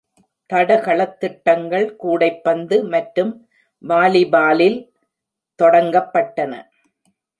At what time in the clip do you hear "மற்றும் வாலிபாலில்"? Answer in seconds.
2.85-4.79